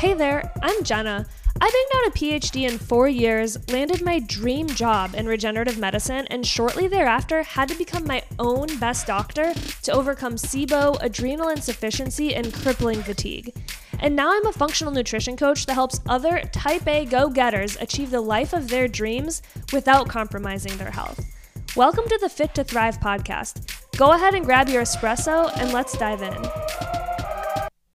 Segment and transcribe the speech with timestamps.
[0.00, 1.26] Hey there, I'm Jenna.
[1.60, 6.26] I banged out a PhD in four years, landed my dream job in regenerative medicine,
[6.30, 9.52] and shortly thereafter had to become my own best doctor
[9.82, 13.54] to overcome SIBO, adrenal insufficiency, and crippling fatigue.
[13.98, 18.10] And now I'm a functional nutrition coach that helps other type A go getters achieve
[18.10, 21.22] the life of their dreams without compromising their health.
[21.76, 23.70] Welcome to the Fit to Thrive podcast.
[23.98, 26.99] Go ahead and grab your espresso and let's dive in.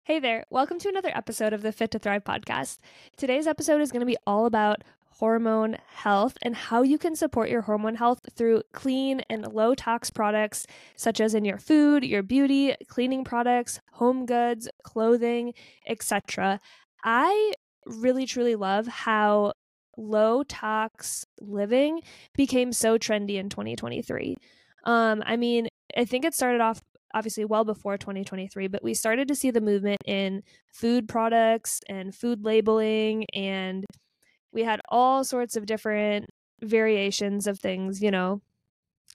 [0.06, 2.78] Hey there, welcome to another episode of the Fit to Thrive podcast.
[3.18, 7.50] Today's episode is going to be all about hormone health and how you can support
[7.50, 12.22] your hormone health through clean and low tox products, such as in your food, your
[12.22, 15.56] beauty, cleaning products, home goods, clothing,
[15.88, 16.60] etc.
[17.04, 17.54] I
[17.88, 19.54] really truly love how
[19.98, 22.02] low tox living
[22.36, 24.36] became so trendy in 2023.
[24.84, 26.80] Um, I mean, I think it started off
[27.16, 30.44] obviously well before 2023, but we started to see the movement in
[30.74, 33.86] food products and food labeling, and
[34.52, 36.28] we had all sorts of different
[36.62, 38.42] variations of things, you know,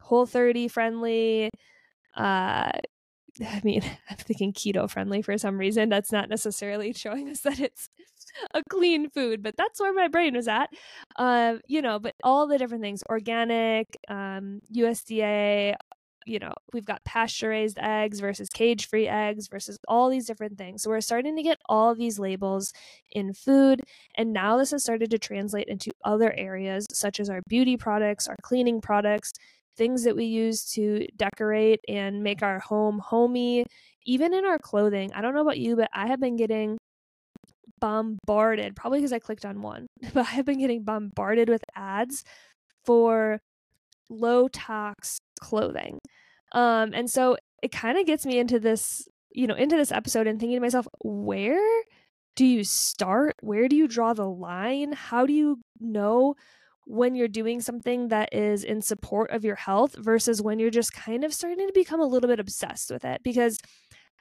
[0.01, 1.51] whole 30 friendly.
[2.17, 2.73] Uh,
[3.41, 5.89] I mean, I'm thinking keto friendly for some reason.
[5.89, 7.89] That's not necessarily showing us that it's
[8.55, 10.71] a clean food, but that's where my brain was at.
[11.17, 15.75] Uh, you know, but all the different things organic, um, USDA,
[16.27, 20.59] you know, we've got pasture raised eggs versus cage free eggs versus all these different
[20.59, 20.83] things.
[20.83, 22.73] So we're starting to get all these labels
[23.11, 23.81] in food.
[24.17, 28.29] And now this has started to translate into other areas, such as our beauty products,
[28.29, 29.33] our cleaning products,
[29.77, 33.65] things that we use to decorate and make our home homey,
[34.05, 35.11] even in our clothing.
[35.15, 36.77] I don't know about you, but I have been getting
[37.81, 42.25] bombarded, probably because I clicked on one, but I have been getting bombarded with ads
[42.85, 43.41] for
[44.11, 45.99] low tox clothing.
[46.53, 50.27] Um, and so it kind of gets me into this, you know, into this episode
[50.27, 51.83] and thinking to myself, where
[52.37, 53.37] do you start?
[53.41, 54.93] Where do you draw the line?
[54.93, 56.35] How do you know
[56.87, 60.93] when you're doing something that is in support of your health versus when you're just
[60.93, 63.21] kind of starting to become a little bit obsessed with it?
[63.23, 63.59] Because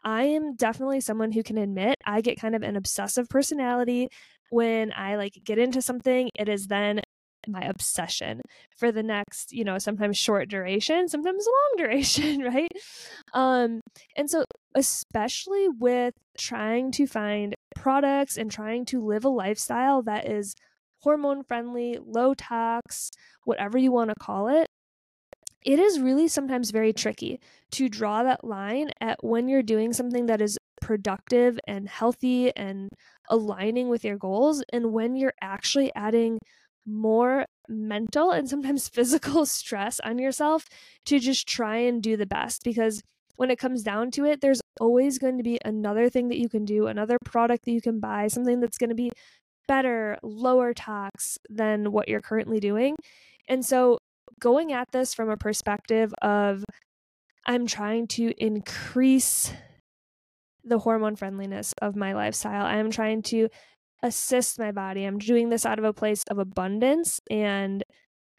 [0.03, 4.09] I am definitely someone who can admit I get kind of an obsessive personality
[4.49, 7.01] when I like get into something, it is then
[7.51, 8.41] my obsession
[8.77, 12.71] for the next you know sometimes short duration sometimes long duration right?
[13.33, 13.81] Um
[14.15, 14.45] and so
[14.75, 20.55] especially with trying to find products and trying to live a lifestyle that is
[21.03, 23.09] hormone friendly low tox
[23.45, 24.67] whatever you want to call it
[25.65, 27.39] it is really sometimes very tricky
[27.71, 32.89] to draw that line at when you're doing something that is productive and healthy and
[33.29, 36.39] aligning with your goals and when you're actually adding
[36.85, 40.65] more mental and sometimes physical stress on yourself
[41.05, 43.01] to just try and do the best because
[43.35, 46.49] when it comes down to it, there's always going to be another thing that you
[46.49, 49.11] can do, another product that you can buy, something that's going to be
[49.65, 52.95] better, lower tox than what you're currently doing.
[53.47, 53.97] And so,
[54.41, 56.65] going at this from a perspective of
[57.45, 59.53] I'm trying to increase
[60.65, 62.65] the hormone friendliness of my lifestyle.
[62.65, 63.47] I'm trying to
[64.03, 65.03] assist my body.
[65.05, 67.83] I'm doing this out of a place of abundance and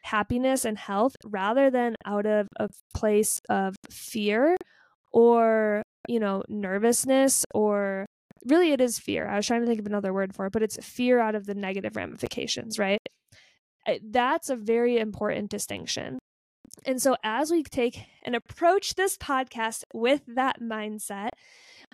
[0.03, 4.55] happiness and health rather than out of a place of fear
[5.13, 8.05] or, you know, nervousness or
[8.45, 9.27] really it is fear.
[9.27, 11.45] I was trying to think of another word for it, but it's fear out of
[11.45, 13.01] the negative ramifications, right?
[13.87, 16.19] Eh, that's a very important distinction.
[16.85, 21.29] And so, as we take and approach this podcast with that mindset,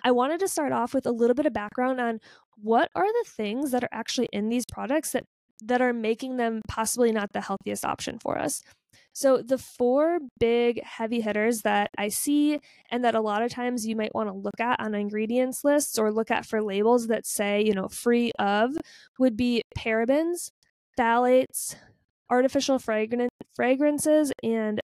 [0.04, 2.20] I wanted to start off with a little bit of background on
[2.62, 5.24] what are the things that are actually in these products that
[5.64, 8.62] that are making them possibly not the healthiest option for us.
[9.12, 12.60] So, the four big heavy hitters that I see
[12.90, 15.98] and that a lot of times you might want to look at on ingredients lists
[15.98, 18.76] or look at for labels that say, you know, free of
[19.18, 20.52] would be parabens,
[20.98, 21.74] phthalates,
[22.30, 24.80] artificial fragrance, fragrances, and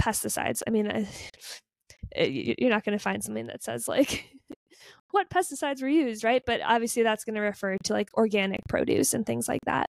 [0.00, 0.62] pesticides.
[0.66, 0.86] I mean,
[2.14, 4.26] eh, you're not going to find something that says like
[5.16, 6.42] what pesticides were used, right?
[6.44, 9.88] But obviously that's going to refer to like organic produce and things like that.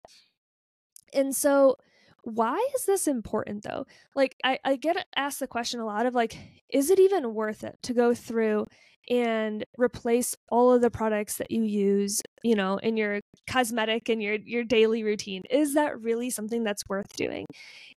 [1.14, 1.76] And so
[2.24, 3.86] why is this important though?
[4.16, 6.38] Like I, I get asked the question a lot of like,
[6.70, 8.68] is it even worth it to go through
[9.10, 13.20] and replace all of the products that you use, you know, in your
[13.50, 15.44] cosmetic and your your daily routine?
[15.50, 17.46] Is that really something that's worth doing?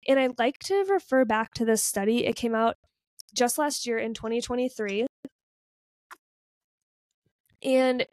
[0.08, 2.26] And I'd like to refer back to this study.
[2.26, 2.76] It came out
[3.36, 5.06] just last year in 2023
[7.64, 8.06] and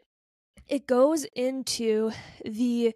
[0.67, 2.11] it goes into
[2.43, 2.93] the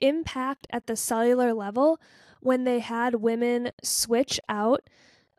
[0.00, 2.00] impact at the cellular level
[2.40, 4.88] when they had women switch out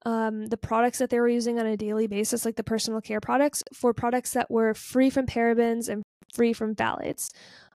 [0.05, 3.19] um, the products that they were using on a daily basis, like the personal care
[3.19, 6.03] products, for products that were free from parabens and
[6.33, 7.29] free from phthalates.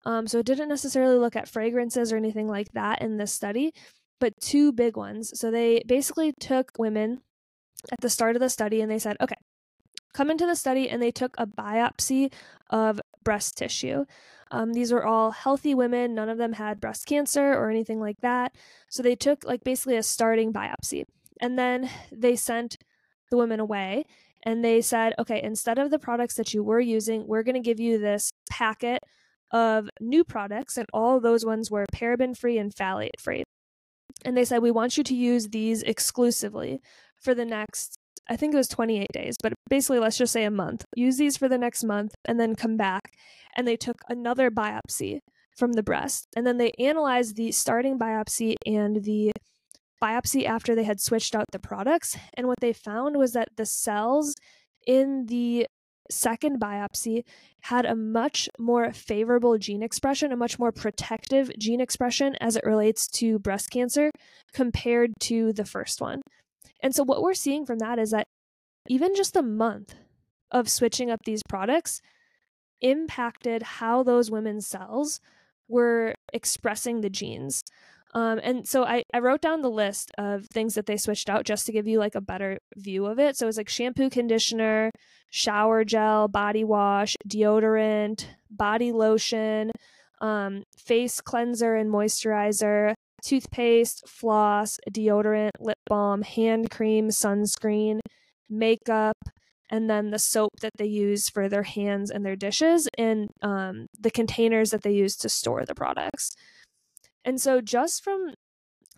[0.04, 3.72] Um, so it didn't necessarily look at fragrances or anything like that in this study,
[4.20, 5.38] but two big ones.
[5.38, 7.22] So they basically took women
[7.90, 9.36] at the start of the study and they said, okay,
[10.14, 12.32] come into the study and they took a biopsy
[12.70, 14.05] of breast tissue.
[14.50, 16.14] Um, these were all healthy women.
[16.14, 18.55] None of them had breast cancer or anything like that.
[18.88, 21.05] So they took like basically a starting biopsy.
[21.40, 22.76] And then they sent
[23.31, 24.05] the women away
[24.44, 27.60] and they said, okay, instead of the products that you were using, we're going to
[27.60, 29.02] give you this packet
[29.50, 30.76] of new products.
[30.76, 33.44] And all those ones were paraben free and phthalate free.
[34.25, 36.81] And they said, we want you to use these exclusively
[37.20, 40.50] for the next I think it was 28 days, but basically, let's just say a
[40.50, 40.84] month.
[40.96, 43.12] Use these for the next month and then come back.
[43.56, 45.20] And they took another biopsy
[45.56, 46.26] from the breast.
[46.37, 49.32] And then they analyzed the starting biopsy and the
[50.02, 52.16] biopsy after they had switched out the products.
[52.34, 54.34] And what they found was that the cells
[54.87, 55.67] in the
[56.10, 57.22] second biopsy
[57.62, 62.64] had a much more favorable gene expression, a much more protective gene expression as it
[62.64, 64.10] relates to breast cancer
[64.52, 66.20] compared to the first one.
[66.82, 68.26] And so what we're seeing from that is that
[68.88, 69.94] even just a month
[70.50, 72.00] of switching up these products
[72.81, 75.20] impacted how those women's cells
[75.69, 77.62] were expressing the genes.
[78.14, 81.44] Um, and so I, I wrote down the list of things that they switched out
[81.44, 83.37] just to give you like a better view of it.
[83.37, 84.90] So it was like shampoo, conditioner,
[85.31, 89.72] shower gel, body wash, deodorant, body lotion,
[90.20, 92.94] um, face cleanser and moisturizer,
[93.24, 98.00] toothpaste, floss, deodorant, lip balm, hand cream, sunscreen,
[98.48, 99.16] makeup,
[99.70, 103.86] and then the soap that they use for their hands and their dishes, and um,
[103.98, 106.30] the containers that they use to store the products.
[107.24, 108.34] And so, just from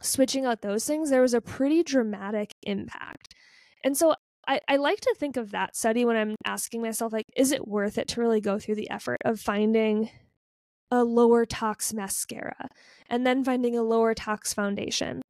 [0.02, 3.34] switching out those things, there was a pretty dramatic impact.
[3.84, 4.14] And so,
[4.48, 7.66] I, I like to think of that study when I'm asking myself, like, is it
[7.66, 10.10] worth it to really go through the effort of finding
[10.90, 12.68] a lower tox mascara
[13.08, 15.22] and then finding a lower tox foundation.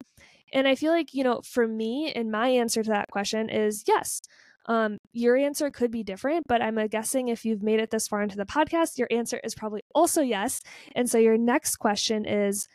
[0.53, 3.83] And I feel like, you know, for me and my answer to that question is
[3.87, 4.21] yes.
[4.67, 8.21] Um, your answer could be different, but I'm guessing if you've made it this far
[8.21, 10.61] into the podcast, your answer is probably also yes.
[10.93, 12.67] And so your next question is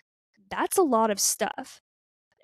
[0.50, 1.82] that's a lot of stuff.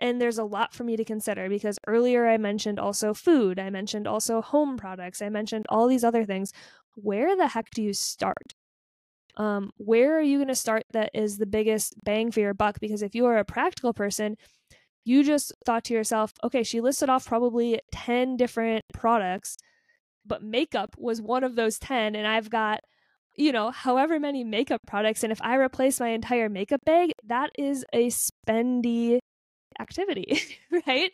[0.01, 3.71] And there's a lot for me to consider because earlier I mentioned also food, I
[3.71, 6.53] mentioned also home products, I mentioned all these other things.
[6.95, 8.55] Where the heck do you start?
[9.39, 12.81] Um, where are you going to start that is the biggest bang for your buck?
[12.81, 14.37] Because if you are a practical person,
[15.05, 19.57] you just thought to yourself, okay, she listed off probably 10 different products,
[20.27, 22.17] but makeup was one of those 10.
[22.17, 22.81] And I've got,
[23.37, 25.23] you know, however many makeup products.
[25.23, 29.21] And if I replace my entire makeup bag, that is a spendy
[29.81, 30.43] activity,
[30.87, 31.13] right?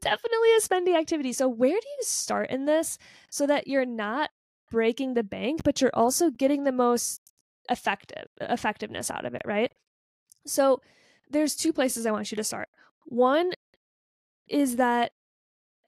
[0.00, 1.32] Definitely a spendy activity.
[1.34, 2.98] So, where do you start in this
[3.30, 4.30] so that you're not
[4.70, 7.20] breaking the bank, but you're also getting the most
[7.70, 9.72] effective effectiveness out of it, right?
[10.46, 10.80] So
[11.30, 12.68] there's two places I want you to start.
[13.06, 13.52] One
[14.48, 15.12] is that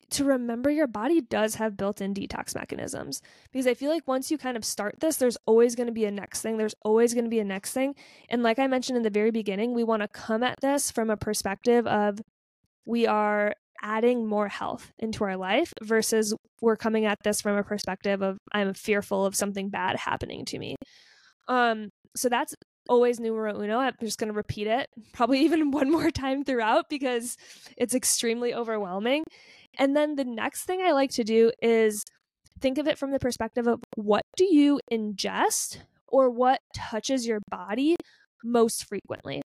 [0.09, 3.21] to remember your body does have built-in detox mechanisms
[3.51, 6.05] because I feel like once you kind of start this there's always going to be
[6.05, 7.97] a next thing there's always going to be a next thing
[8.29, 11.11] and like I mentioned in the very beginning we want to come at this from
[11.11, 12.21] a perspective of
[12.87, 17.65] we are adding more health into our life versus we're coming at this from a
[17.65, 20.77] perspective of I'm fearful of something bad happening to me.
[21.49, 22.55] Um, so that's
[22.89, 23.79] always numero uno.
[23.79, 27.37] I'm just going to repeat it probably even one more time throughout because
[27.77, 29.25] it's extremely overwhelming.
[29.79, 32.03] And then the next thing I like to do is
[32.61, 37.41] think of it from the perspective of what do you ingest or what touches your
[37.51, 37.97] body
[38.43, 39.43] most frequently.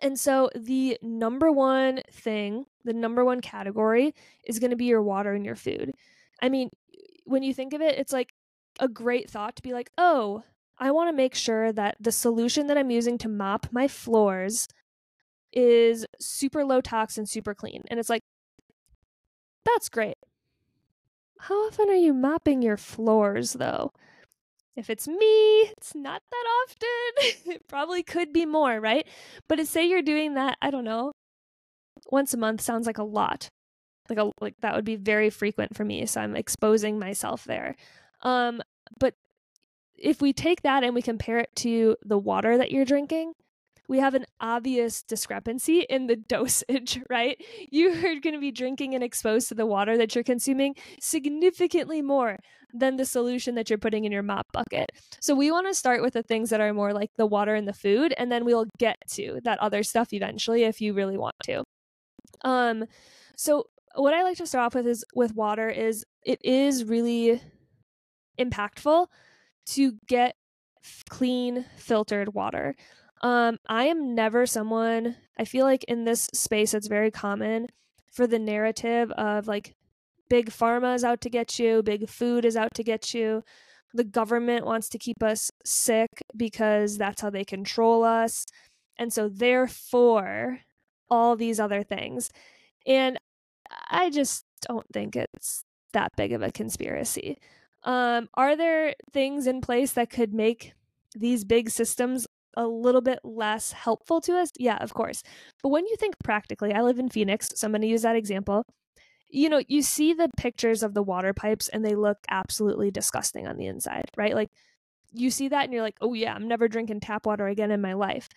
[0.00, 4.14] And so the number one thing, the number one category
[4.44, 5.92] is going to be your water and your food.
[6.40, 6.70] I mean,
[7.24, 8.30] when you think of it, it's like
[8.80, 10.42] a great thought to be like, oh,
[10.82, 14.66] I want to make sure that the solution that I'm using to mop my floors
[15.52, 17.82] is super low tox and super clean.
[17.88, 18.22] And it's like,
[19.64, 20.16] that's great.
[21.38, 23.92] How often are you mopping your floors though?
[24.74, 27.42] If it's me, it's not that often.
[27.52, 29.06] it probably could be more, right?
[29.48, 31.12] But say you're doing that, I don't know,
[32.10, 33.48] once a month sounds like a lot.
[34.08, 37.76] Like a like that would be very frequent for me, so I'm exposing myself there.
[38.22, 38.60] Um
[38.98, 39.14] but
[40.02, 43.32] if we take that and we compare it to the water that you're drinking,
[43.88, 47.40] we have an obvious discrepancy in the dosage, right?
[47.70, 52.02] You are going to be drinking and exposed to the water that you're consuming significantly
[52.02, 52.38] more
[52.74, 54.90] than the solution that you're putting in your mop bucket.
[55.20, 57.68] So we want to start with the things that are more like the water and
[57.68, 61.36] the food, and then we'll get to that other stuff eventually if you really want
[61.44, 61.62] to.
[62.44, 62.86] Um,
[63.36, 67.42] so what I like to start off with is with water is it is really
[68.38, 69.06] impactful
[69.66, 70.34] to get
[71.08, 72.74] clean filtered water.
[73.22, 77.68] Um, I am never someone, I feel like in this space, it's very common
[78.10, 79.74] for the narrative of like
[80.28, 83.42] big pharma is out to get you, big food is out to get you.
[83.94, 88.46] The government wants to keep us sick because that's how they control us.
[88.98, 90.60] And so, therefore,
[91.10, 92.30] all these other things.
[92.86, 93.18] And
[93.90, 97.38] I just don't think it's that big of a conspiracy.
[97.84, 100.72] Um, are there things in place that could make
[101.14, 104.50] these big systems a little bit less helpful to us?
[104.58, 105.22] Yeah, of course.
[105.62, 108.16] But when you think practically, I live in Phoenix, so I'm going to use that
[108.16, 108.64] example.
[109.28, 113.46] You know, you see the pictures of the water pipes and they look absolutely disgusting
[113.46, 114.34] on the inside, right?
[114.34, 114.50] Like
[115.12, 117.80] you see that and you're like, oh yeah, I'm never drinking tap water again in
[117.80, 118.28] my life.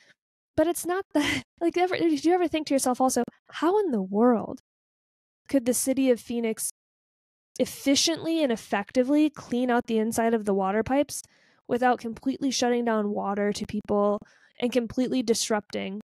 [0.55, 3.91] But it's not that, like, ever, did you ever think to yourself also, how in
[3.91, 4.61] the world
[5.49, 6.71] could the city of Phoenix
[7.59, 11.21] efficiently and effectively clean out the inside of the water pipes
[11.67, 14.19] without completely shutting down water to people
[14.59, 16.01] and completely disrupting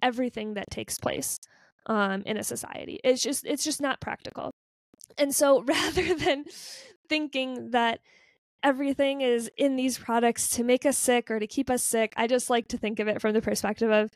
[0.00, 1.38] everything that takes place
[1.86, 2.98] um, in a society.
[3.04, 4.50] It's just it's just not practical.
[5.18, 6.44] And so rather than
[7.08, 8.00] thinking that
[8.62, 12.26] everything is in these products to make us sick or to keep us sick, I
[12.26, 14.10] just like to think of it from the perspective of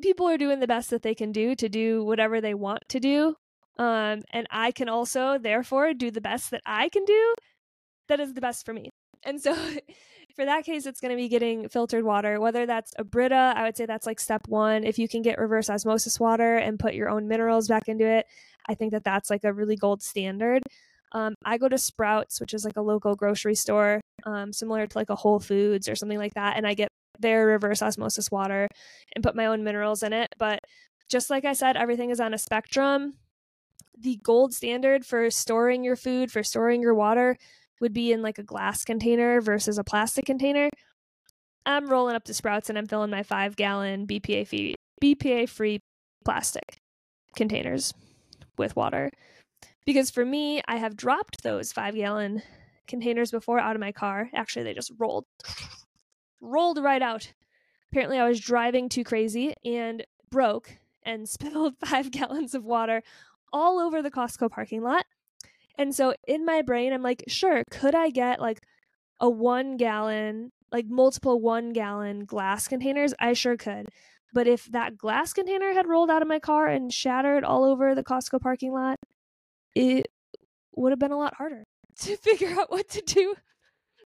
[0.00, 3.00] people are doing the best that they can do to do whatever they want to
[3.00, 3.36] do.
[3.78, 7.34] Um, and I can also, therefore, do the best that I can do
[8.08, 8.90] that is the best for me.
[9.22, 9.54] And so
[10.36, 13.64] for that case, it's going to be getting filtered water, whether that's a Brita, I
[13.64, 14.84] would say that's like step one.
[14.84, 18.26] If you can get reverse osmosis water and put your own minerals back into it,
[18.68, 20.62] I think that that's like a really gold standard.
[21.12, 24.98] Um, I go to Sprouts, which is like a local grocery store, um, similar to
[24.98, 28.68] like a Whole Foods or something like that, and I get their reverse osmosis water
[29.14, 30.34] and put my own minerals in it.
[30.36, 30.60] But
[31.08, 33.14] just like I said, everything is on a spectrum.
[33.98, 37.36] The gold standard for storing your food, for storing your water,
[37.80, 40.68] would be in like a glass container versus a plastic container.
[41.64, 45.80] I'm rolling up to Sprouts and I'm filling my five gallon BPA free BPA free
[46.24, 46.78] plastic
[47.36, 47.92] containers
[48.56, 49.10] with water.
[49.84, 52.42] Because for me, I have dropped those five gallon
[52.88, 54.30] containers before out of my car.
[54.34, 55.24] Actually, they just rolled,
[56.40, 57.32] rolled right out.
[57.92, 63.02] Apparently, I was driving too crazy and broke and spilled five gallons of water
[63.52, 65.04] all over the Costco parking lot.
[65.78, 68.60] And so in my brain, I'm like, sure, could I get like
[69.20, 73.14] a one gallon, like multiple one gallon glass containers?
[73.20, 73.86] I sure could.
[74.32, 77.94] But if that glass container had rolled out of my car and shattered all over
[77.94, 78.96] the Costco parking lot,
[79.74, 80.06] it
[80.74, 81.64] would have been a lot harder
[82.00, 83.34] to figure out what to do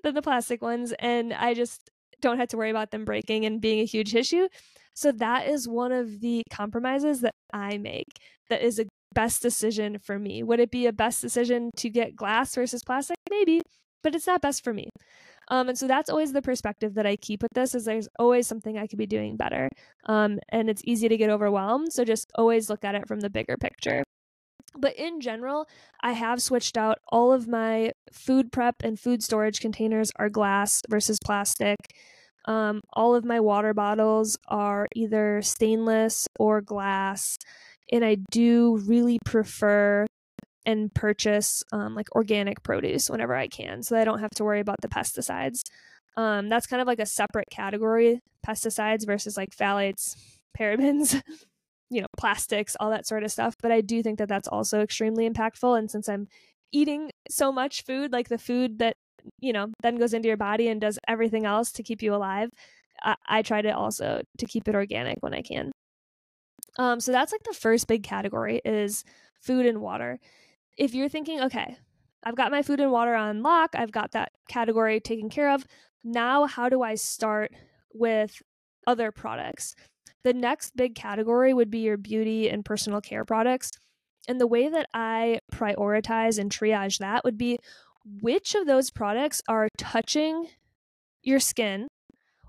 [0.02, 0.92] than the plastic ones.
[0.98, 4.48] And I just don't have to worry about them breaking and being a huge issue.
[4.94, 8.18] So that is one of the compromises that I make
[8.50, 10.42] that is a best decision for me.
[10.42, 13.16] Would it be a best decision to get glass versus plastic?
[13.28, 13.60] Maybe,
[14.02, 14.90] but it's not best for me.
[15.48, 18.46] Um, and so that's always the perspective that I keep with this is there's always
[18.46, 19.68] something I could be doing better.
[20.06, 21.92] Um, and it's easy to get overwhelmed.
[21.92, 24.04] So just always look at it from the bigger picture.
[24.78, 25.66] But in general,
[26.00, 30.82] I have switched out all of my food prep and food storage containers are glass
[30.88, 31.76] versus plastic.
[32.44, 37.36] Um, all of my water bottles are either stainless or glass
[37.90, 40.06] and I do really prefer
[40.66, 44.60] and purchase um, like organic produce whenever I can, so I don't have to worry
[44.60, 45.62] about the pesticides.
[46.16, 50.16] Um, that's kind of like a separate category: pesticides versus like phthalates,
[50.58, 51.20] parabens,
[51.90, 53.54] you know, plastics, all that sort of stuff.
[53.60, 55.78] But I do think that that's also extremely impactful.
[55.78, 56.28] And since I'm
[56.72, 58.96] eating so much food, like the food that
[59.38, 62.50] you know then goes into your body and does everything else to keep you alive,
[63.02, 65.72] I, I try to also to keep it organic when I can.
[66.78, 69.04] Um, so that's like the first big category is
[69.40, 70.18] food and water.
[70.78, 71.76] If you're thinking, okay,
[72.22, 75.64] I've got my food and water on lock, I've got that category taken care of.
[76.04, 77.52] Now, how do I start
[77.92, 78.42] with
[78.86, 79.74] other products?
[80.22, 83.72] The next big category would be your beauty and personal care products.
[84.28, 87.58] And the way that I prioritize and triage that would be
[88.20, 90.48] which of those products are touching
[91.22, 91.88] your skin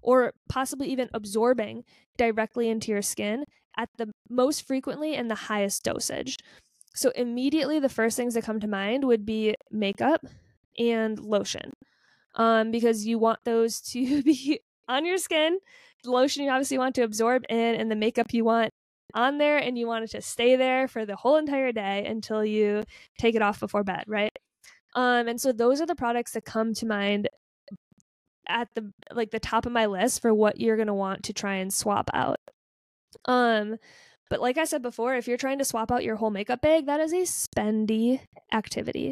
[0.02, 1.84] or possibly even absorbing
[2.18, 3.46] directly into your skin
[3.78, 6.38] at the most frequently and the highest dosage.
[6.94, 10.26] So, immediately, the first things that come to mind would be makeup
[10.78, 11.72] and lotion,
[12.36, 15.60] um, because you want those to be on your skin.
[16.04, 18.72] The lotion you obviously want to absorb in, and the makeup you want
[19.14, 22.44] on there, and you want it to stay there for the whole entire day until
[22.44, 22.84] you
[23.18, 24.36] take it off before bed, right?
[24.96, 27.30] Um, and so those are the products that come to mind
[28.48, 31.56] at the like the top of my list for what you're gonna want to try
[31.56, 32.40] and swap out.
[33.26, 33.78] Um,
[34.30, 36.86] but like I said before, if you're trying to swap out your whole makeup bag,
[36.86, 38.22] that is a spendy
[38.54, 39.12] activity.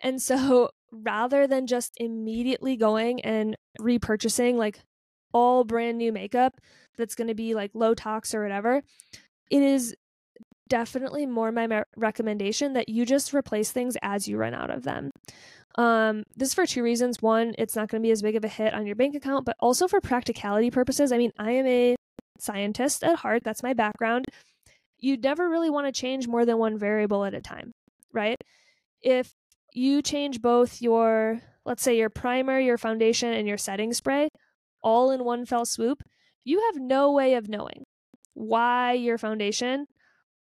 [0.00, 4.80] And so rather than just immediately going and repurchasing like
[5.32, 6.60] all brand new makeup
[6.96, 8.82] that's going to be like low tox or whatever,
[9.50, 9.96] it is
[10.68, 15.10] definitely more my recommendation that you just replace things as you run out of them.
[15.76, 17.20] Um, this is for two reasons.
[17.20, 19.44] One, it's not going to be as big of a hit on your bank account,
[19.44, 21.12] but also for practicality purposes.
[21.12, 21.96] I mean, I am a
[22.42, 24.26] scientist at heart, that's my background.
[24.98, 27.72] You never really want to change more than one variable at a time,
[28.12, 28.40] right?
[29.00, 29.32] If
[29.72, 34.28] you change both your, let's say, your primer, your foundation, and your setting spray
[34.82, 36.02] all in one fell swoop,
[36.44, 37.84] you have no way of knowing
[38.34, 39.86] why your foundation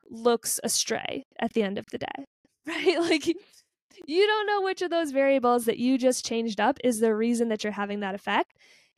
[0.09, 2.25] looks astray at the end of the day,
[2.67, 2.99] right?
[2.99, 3.27] Like,
[4.07, 7.49] you don't know which of those variables that you just changed up is the reason
[7.49, 8.53] that you're having that effect.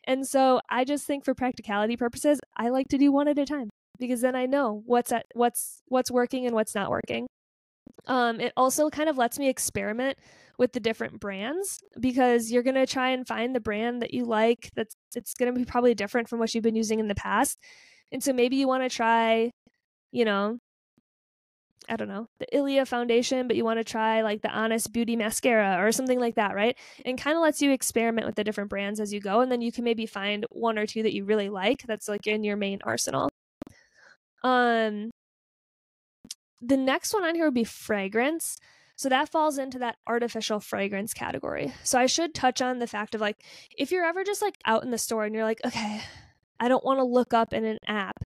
[0.08, 3.46] And so I just think for practicality purposes, I like to do one at a
[3.46, 7.28] time because then I know what's at what's what's working and what's not working.
[8.08, 10.18] Um, it also kind of lets me experiment
[10.58, 14.70] with the different brands because you're gonna try and find the brand that you like
[14.76, 17.60] that's it's gonna be probably different from what you've been using in the past.
[18.12, 19.52] And so maybe you want to try,
[20.12, 20.60] you know,
[21.90, 25.16] I don't know, the Ilia foundation, but you want to try like the Honest Beauty
[25.16, 26.78] mascara or something like that, right?
[27.06, 29.42] And kind of lets you experiment with the different brands as you go.
[29.42, 32.28] And then you can maybe find one or two that you really like that's like
[32.28, 33.30] in your main arsenal.
[34.44, 35.12] Um,
[36.62, 38.58] the next one on here would be fragrance.
[38.96, 41.74] So that falls into that artificial fragrance category.
[41.84, 43.38] So I should touch on the fact of like,
[43.78, 46.02] if you're ever just like out in the store and you're like, okay,
[46.60, 48.18] I don't want to look up in an app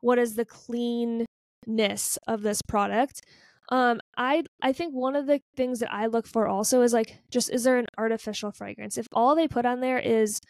[0.00, 1.26] what is the clean
[1.70, 3.22] ness of this product.
[3.70, 7.18] Um, I I think one of the things that I look for also is like
[7.30, 8.98] just is there an artificial fragrance?
[8.98, 10.40] If all they put on there is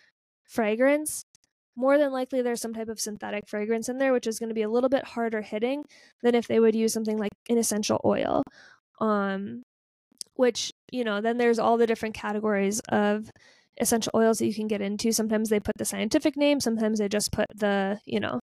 [0.44, 1.24] fragrance,
[1.76, 4.54] more than likely there's some type of synthetic fragrance in there, which is going to
[4.54, 5.84] be a little bit harder hitting
[6.22, 8.42] than if they would use something like an essential oil.
[9.00, 9.62] Um,
[10.34, 13.30] which you know, then there's all the different categories of
[13.78, 15.12] essential oils that you can get into.
[15.12, 18.40] Sometimes they put the scientific name, sometimes they just put the you know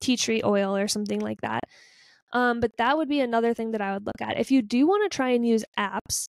[0.00, 1.64] tea tree oil or something like that.
[2.32, 4.38] Um, but that would be another thing that I would look at.
[4.38, 6.28] If you do want to try and use apps,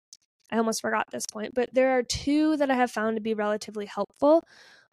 [0.52, 3.34] I almost forgot this point, but there are two that I have found to be
[3.34, 4.44] relatively helpful.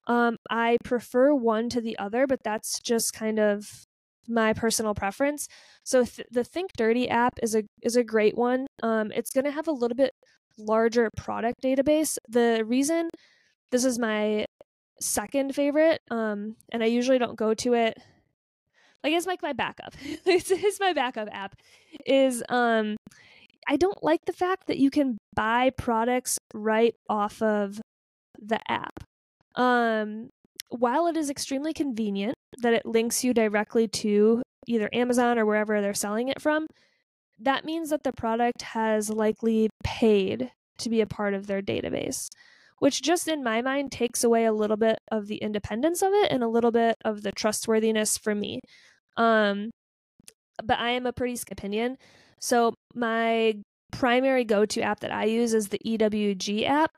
[0.07, 3.87] Um, I prefer one to the other, but that's just kind of
[4.29, 5.49] my personal preference.
[5.85, 8.67] So th- the Think Dirty app is a is a great one.
[8.83, 10.13] Um, it's going to have a little bit
[10.59, 12.19] larger product database.
[12.29, 13.11] The reason
[13.71, 14.47] this is my
[15.01, 17.99] second favorite, um, and I usually don't go to it
[19.07, 19.95] like it's like my backup.
[20.03, 21.55] it's, it's my backup app.
[22.05, 22.97] Is um,
[23.69, 27.81] I don't like the fact that you can buy products right off of
[28.41, 29.05] the app.
[29.55, 30.31] Um,
[30.71, 35.81] while it is extremely convenient that it links you directly to either Amazon or wherever
[35.81, 36.67] they're selling it from,
[37.39, 42.29] that means that the product has likely paid to be a part of their database,
[42.81, 46.33] which just in my mind takes away a little bit of the independence of it
[46.33, 48.61] and a little bit of the trustworthiness for me.
[49.17, 49.71] Um,
[50.65, 51.97] but I am a pretty opinion.
[52.41, 53.55] So my
[53.93, 56.91] primary go-to app that I use is the EWG app.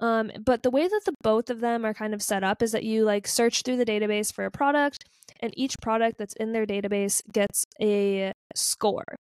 [0.00, 2.72] Um, but the way that the both of them are kind of set up is
[2.72, 5.04] that you like search through the database for a product,
[5.40, 9.16] and each product that's in their database gets a score,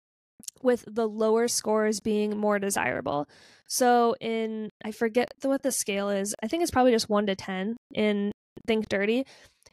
[0.63, 3.27] with the lower scores being more desirable.
[3.67, 6.35] So in I forget what the scale is.
[6.43, 8.31] I think it's probably just one to ten in
[8.67, 9.25] Think Dirty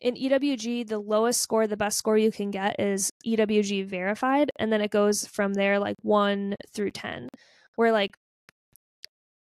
[0.01, 4.71] in EWG, the lowest score, the best score you can get is EWG verified, and
[4.71, 7.29] then it goes from there like one through 10,
[7.75, 8.15] where like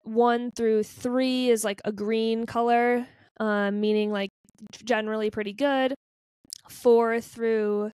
[0.03, 3.05] one through three is like a green color,
[3.39, 4.31] um, meaning like
[4.86, 5.93] generally pretty good.
[6.69, 7.91] Four through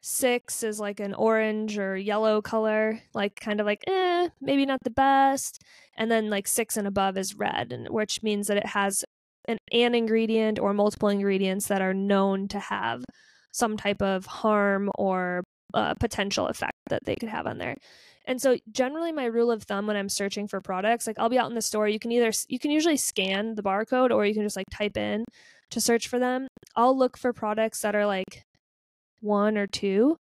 [0.00, 4.80] six is like an orange or yellow color, like kind of like eh, maybe not
[4.82, 5.62] the best.
[5.96, 9.04] And then like six and above is red, and which means that it has
[9.46, 13.04] an, an ingredient or multiple ingredients that are known to have
[13.52, 15.42] some type of harm or
[15.74, 17.76] uh, potential effect that they could have on there.
[18.24, 21.38] And so generally my rule of thumb when I'm searching for products, like I'll be
[21.38, 24.34] out in the store, you can either you can usually scan the barcode or you
[24.34, 25.24] can just like type in
[25.70, 26.46] to search for them.
[26.76, 28.44] I'll look for products that are like
[29.20, 30.16] 1 or 2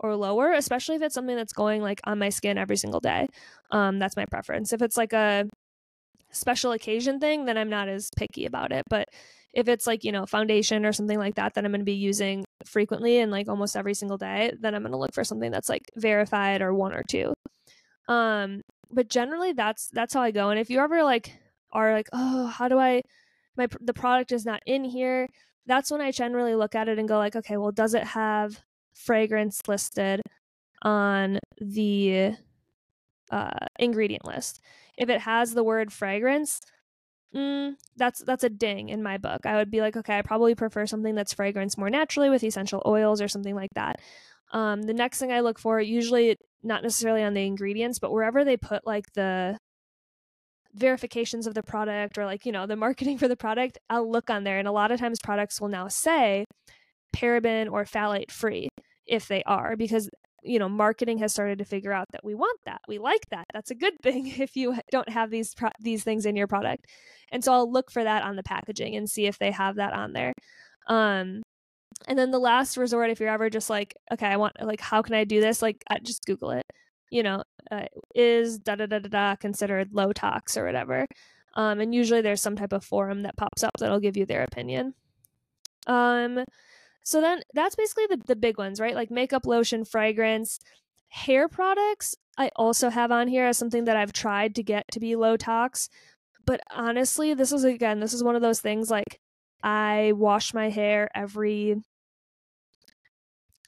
[0.00, 3.26] or lower, especially if it's something that's going like on my skin every single day.
[3.70, 4.72] Um that's my preference.
[4.72, 5.46] If it's like a
[6.32, 8.84] special occasion thing, then I'm not as picky about it.
[8.88, 9.08] But
[9.54, 11.92] if it's like, you know, foundation or something like that that I'm going to be
[11.92, 15.50] using frequently and like almost every single day, then I'm going to look for something
[15.50, 17.34] that's like verified or one or two.
[18.08, 20.50] Um, but generally that's that's how I go.
[20.50, 21.32] And if you ever like
[21.72, 23.02] are like, "Oh, how do I
[23.56, 25.28] my the product is not in here?"
[25.66, 28.60] That's when I generally look at it and go like, "Okay, well, does it have
[28.94, 30.20] fragrance listed
[30.82, 32.34] on the
[33.30, 34.60] uh, ingredient list.
[34.96, 36.60] If it has the word fragrance,
[37.34, 39.46] mm, that's that's a ding in my book.
[39.46, 42.82] I would be like, okay, I probably prefer something that's fragrance more naturally with essential
[42.86, 44.00] oils or something like that.
[44.52, 48.44] Um, the next thing I look for, usually not necessarily on the ingredients, but wherever
[48.44, 49.56] they put like the
[50.74, 54.30] verifications of the product or like you know the marketing for the product, I'll look
[54.30, 56.44] on there, and a lot of times products will now say
[57.16, 58.68] paraben or phthalate free
[59.06, 60.08] if they are because
[60.42, 63.46] you know marketing has started to figure out that we want that we like that
[63.52, 66.86] that's a good thing if you don't have these pro- these things in your product.
[67.30, 69.92] And so i'll look for that on the packaging and see if they have that
[69.92, 70.32] on there.
[70.88, 71.42] Um
[72.08, 75.02] and then the last resort if you're ever just like okay i want like how
[75.02, 75.62] can i do this?
[75.62, 76.66] like I just google it
[77.10, 81.06] you know uh, is da da da da da considered low tox or whatever?
[81.54, 84.42] Um and usually there's some type of forum that pops up that'll give you their
[84.42, 84.94] opinion.
[85.86, 86.44] Um
[87.02, 88.94] so then that's basically the, the big ones, right?
[88.94, 90.58] Like makeup, lotion, fragrance,
[91.08, 92.14] hair products.
[92.38, 95.36] I also have on here as something that I've tried to get to be low
[95.36, 95.88] tox.
[96.44, 99.20] But honestly, this is again, this is one of those things like
[99.62, 101.76] I wash my hair every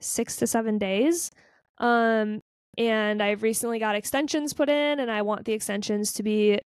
[0.01, 1.31] six to seven days.
[1.79, 2.41] Um,
[2.77, 6.61] and I've recently got extensions put in, and I want the extensions to be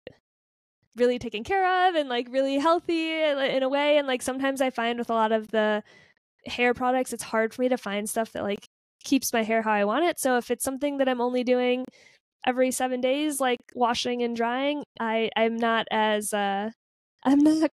[0.94, 3.98] really taken care of and like really healthy in a way.
[3.98, 5.83] And like sometimes I find with a lot of the
[6.46, 8.66] hair products, it's hard for me to find stuff that like
[9.04, 10.18] keeps my hair how I want it.
[10.18, 11.85] So if it's something that I'm only doing
[12.46, 16.70] every seven days, like washing and drying, I I'm not as uh
[17.24, 17.70] I'm not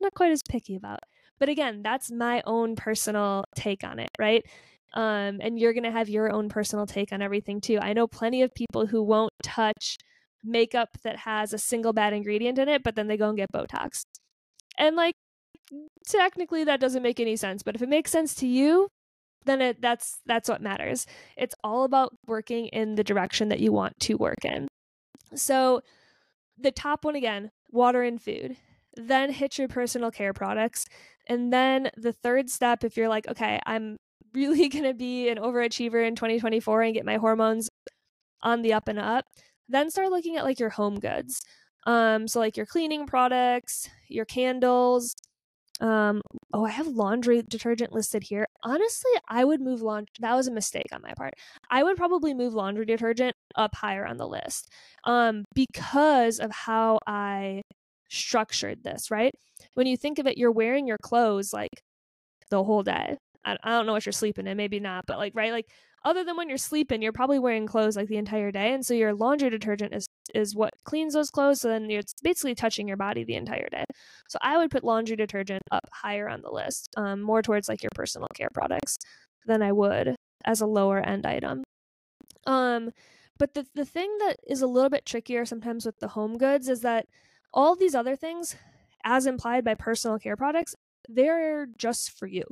[0.00, 1.00] not quite as picky about.
[1.38, 4.44] But again, that's my own personal take on it, right?
[4.94, 7.78] Um, and you're gonna have your own personal take on everything too.
[7.80, 9.98] I know plenty of people who won't touch
[10.44, 13.52] makeup that has a single bad ingredient in it, but then they go and get
[13.52, 14.02] Botox.
[14.78, 15.14] And like
[16.06, 18.88] technically that doesn't make any sense, but if it makes sense to you,
[19.44, 21.06] then it that's that's what matters.
[21.36, 24.68] It's all about working in the direction that you want to work in.
[25.34, 25.82] So
[26.58, 28.56] the top one again, water and food.
[28.94, 30.86] Then hit your personal care products.
[31.26, 33.96] And then the third step if you're like, okay, I'm
[34.34, 37.68] really going to be an overachiever in 2024 and get my hormones
[38.42, 39.26] on the up and up,
[39.68, 41.42] then start looking at like your home goods.
[41.84, 45.16] Um so like your cleaning products, your candles,
[45.82, 48.46] um, oh, I have laundry detergent listed here.
[48.62, 50.12] Honestly, I would move laundry.
[50.20, 51.34] That was a mistake on my part.
[51.70, 54.70] I would probably move laundry detergent up higher on the list
[55.04, 57.62] um, because of how I
[58.08, 59.32] structured this, right?
[59.74, 61.82] When you think of it, you're wearing your clothes like
[62.50, 63.16] the whole day.
[63.44, 65.50] I, I don't know what you're sleeping in, maybe not, but like, right?
[65.50, 65.66] Like,
[66.04, 68.72] other than when you're sleeping, you're probably wearing clothes like the entire day.
[68.72, 71.60] And so your laundry detergent is is what cleans those clothes.
[71.60, 73.84] So then it's basically touching your body the entire day.
[74.28, 77.82] So I would put laundry detergent up higher on the list, um, more towards like
[77.82, 78.98] your personal care products
[79.46, 81.62] than I would as a lower end item.
[82.46, 82.90] Um,
[83.38, 86.68] but the the thing that is a little bit trickier sometimes with the home goods
[86.68, 87.06] is that
[87.52, 88.56] all these other things,
[89.04, 90.74] as implied by personal care products,
[91.08, 92.44] they're just for you.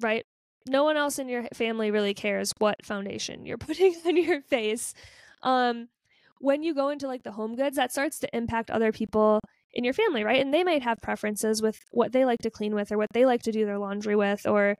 [0.00, 0.24] Right?
[0.68, 4.94] no one else in your family really cares what foundation you're putting on your face.
[5.42, 5.88] Um,
[6.42, 9.40] when you go into like the home goods, that starts to impact other people
[9.72, 10.40] in your family, right?
[10.40, 13.24] And they might have preferences with what they like to clean with or what they
[13.24, 14.76] like to do their laundry with or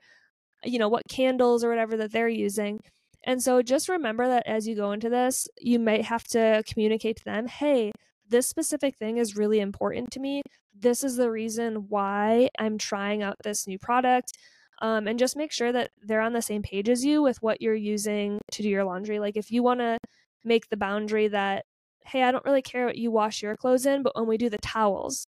[0.65, 2.79] you know, what candles or whatever that they're using.
[3.25, 7.17] And so just remember that as you go into this, you might have to communicate
[7.17, 7.93] to them, "Hey,
[8.29, 10.43] this specific thing is really important to me.
[10.75, 14.33] This is the reason why I'm trying out this new product
[14.81, 17.61] um, and just make sure that they're on the same page as you with what
[17.61, 19.21] you're using to do your laundry.
[19.21, 19.99] Like if you want to
[20.45, 21.65] make the boundary that,
[22.05, 24.51] hey, I don't really care what you wash your clothes in, but when we do
[24.51, 25.27] the towels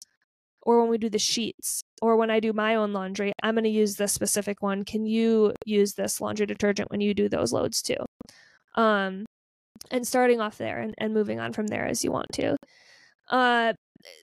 [0.62, 3.64] or when we do the sheets or when I do my own laundry, I'm going
[3.64, 4.84] to use this specific one.
[4.84, 7.96] Can you use this laundry detergent when you do those loads too?
[8.74, 9.26] Um,
[9.90, 12.56] and starting off there and, and moving on from there as you want to.
[13.28, 13.72] Uh,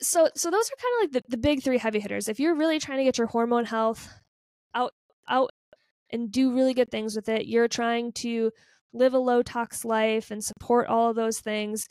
[0.02, 2.28] so so those are kind of like the, the big three heavy hitters.
[2.28, 4.10] If you're really trying to get your hormone health
[4.74, 4.92] out
[5.28, 5.52] out
[6.12, 7.46] and do really good things with it.
[7.46, 8.52] You're trying to
[8.94, 11.88] live a low tox life and support all of those things.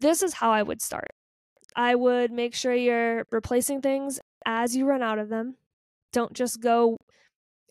[0.00, 1.10] This is how I would start.
[1.76, 5.56] I would make sure you're replacing things as you run out of them.
[6.12, 6.96] Don't just go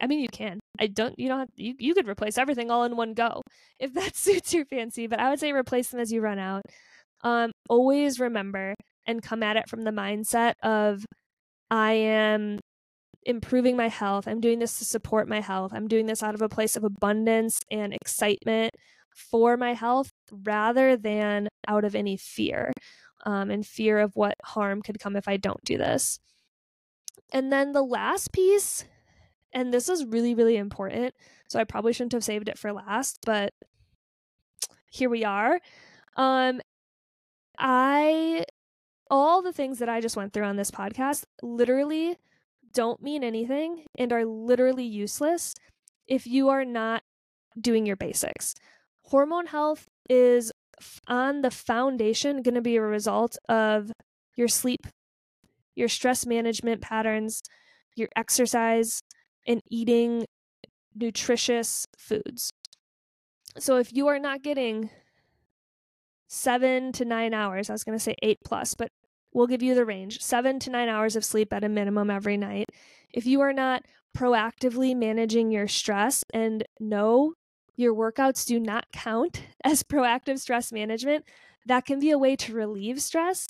[0.01, 0.60] I mean you can.
[0.79, 3.41] I don't you don't have, you you could replace everything all in one go
[3.79, 6.63] if that suits your fancy, but I would say replace them as you run out.
[7.21, 8.75] Um always remember
[9.06, 11.06] and come at it from the mindset of
[11.71, 12.60] I am
[13.25, 14.27] improving my health.
[14.27, 15.71] I'm doing this to support my health.
[15.73, 18.73] I'm doing this out of a place of abundance and excitement
[19.15, 22.71] for my health rather than out of any fear
[23.25, 26.19] um, and fear of what harm could come if I don't do this.
[27.31, 28.86] And then the last piece,
[29.53, 31.13] and this is really, really important.
[31.49, 33.53] So I probably shouldn't have saved it for last, but
[34.89, 35.59] here we are.
[36.15, 36.62] Um,
[37.57, 38.45] I,
[39.09, 42.17] all the things that I just went through on this podcast literally
[42.73, 45.53] don't mean anything and are literally useless
[46.07, 47.03] if you are not
[47.59, 48.55] doing your basics.
[49.03, 50.51] Hormone health is
[51.07, 53.91] on the foundation going to be a result of
[54.36, 54.88] your sleep,
[55.75, 57.41] your stress management patterns,
[57.95, 59.01] your exercise,
[59.45, 60.25] and eating
[60.95, 62.51] nutritious foods.
[63.59, 64.89] So if you are not getting
[66.27, 68.89] seven to nine hours, I was going to say eight plus, but
[69.34, 72.38] we'll give you the range seven to nine hours of sleep at a minimum every
[72.38, 72.69] night.
[73.13, 73.84] If you are not
[74.15, 77.34] proactively managing your stress and no,
[77.76, 81.26] your workouts do not count as proactive stress management,
[81.65, 83.48] that can be a way to relieve stress.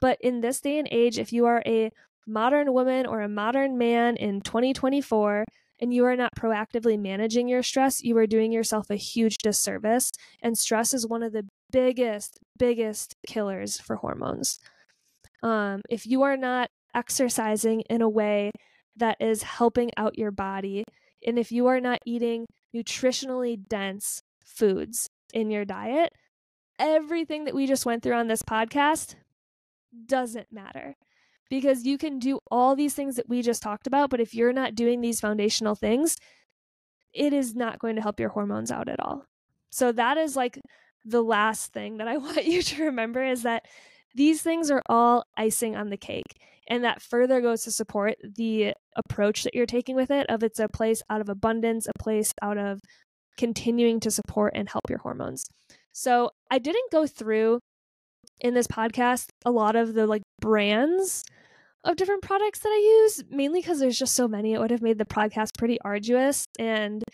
[0.00, 1.90] But in this day and age, if you are a
[2.26, 5.44] modern woman or a modern man in 2024
[5.80, 10.10] and you are not proactively managing your stress, you are doing yourself a huge disservice.
[10.42, 14.58] And stress is one of the biggest, biggest killers for hormones.
[15.42, 18.52] Um, if you are not exercising in a way
[18.96, 20.84] that is helping out your body,
[21.26, 26.12] and if you are not eating nutritionally dense foods in your diet,
[26.78, 29.14] everything that we just went through on this podcast
[30.06, 30.94] doesn't matter
[31.48, 34.52] because you can do all these things that we just talked about, but if you're
[34.52, 36.16] not doing these foundational things,
[37.12, 39.26] it is not going to help your hormones out at all.
[39.70, 40.60] So that is like
[41.04, 43.66] the last thing that I want you to remember is that
[44.16, 46.40] these things are all icing on the cake.
[46.68, 50.58] And that further goes to support the approach that you're taking with it of it's
[50.58, 52.80] a place out of abundance, a place out of
[53.36, 55.44] continuing to support and help your hormones.
[55.92, 57.60] So I didn't go through
[58.40, 61.24] in this podcast a lot of the like brands
[61.84, 64.54] of different products that I use, mainly because there's just so many.
[64.54, 67.04] It would have made the podcast pretty arduous and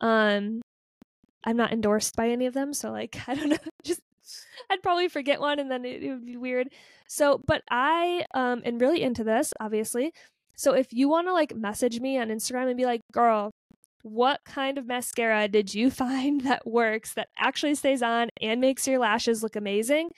[0.00, 0.60] um
[1.44, 4.00] I'm not endorsed by any of them, so like I don't know, just
[4.70, 6.68] I'd probably forget one and then it, it would be weird.
[7.08, 10.12] So, but I um am really into this, obviously.
[10.56, 13.50] So if you want to like message me on Instagram and be like, "Girl,
[14.02, 18.86] what kind of mascara did you find that works that actually stays on and makes
[18.86, 20.10] your lashes look amazing?"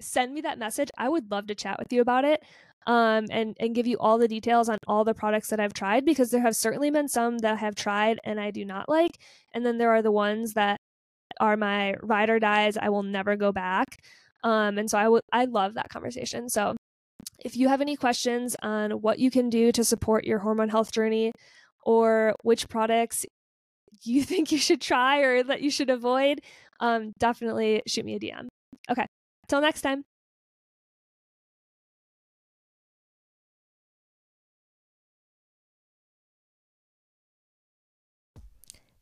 [0.00, 0.90] Send me that message.
[0.98, 2.42] I would love to chat with you about it.
[2.86, 6.06] Um, and and give you all the details on all the products that I've tried
[6.06, 9.18] because there have certainly been some that I have tried and I do not like,
[9.52, 10.80] and then there are the ones that
[11.40, 12.76] are my ride or dies.
[12.76, 14.02] I will never go back.
[14.44, 16.48] Um, and so I love that conversation.
[16.48, 16.76] So
[17.40, 20.92] if you have any questions on what you can do to support your hormone health
[20.92, 21.32] journey
[21.84, 23.24] or which products
[24.02, 26.40] you think you should try or that you should avoid,
[26.80, 28.48] um, definitely shoot me a DM.
[28.90, 29.06] Okay.
[29.48, 30.04] Till next time.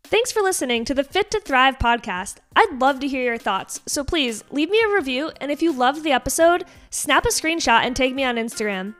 [0.08, 2.36] Thanks for listening to the Fit to Thrive podcast.
[2.54, 5.32] I'd love to hear your thoughts, so please leave me a review.
[5.40, 8.94] And if you loved the episode, snap a screenshot and tag me on Instagram.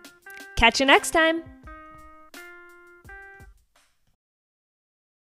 [0.57, 1.45] Catch you next time.